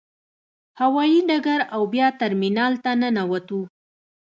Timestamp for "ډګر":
1.29-1.59